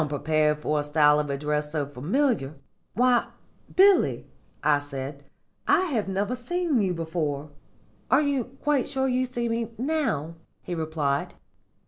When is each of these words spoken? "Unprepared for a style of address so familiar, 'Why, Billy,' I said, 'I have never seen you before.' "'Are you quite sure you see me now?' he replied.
"Unprepared 0.01 0.57
for 0.57 0.79
a 0.79 0.83
style 0.83 1.19
of 1.19 1.29
address 1.29 1.71
so 1.71 1.85
familiar, 1.85 2.55
'Why, 2.95 3.27
Billy,' 3.75 4.25
I 4.63 4.79
said, 4.79 5.23
'I 5.67 5.79
have 5.91 6.07
never 6.07 6.35
seen 6.35 6.81
you 6.81 6.95
before.' 6.95 7.51
"'Are 8.09 8.23
you 8.23 8.45
quite 8.45 8.89
sure 8.89 9.07
you 9.07 9.27
see 9.27 9.47
me 9.47 9.69
now?' 9.77 10.33
he 10.63 10.73
replied. 10.73 11.35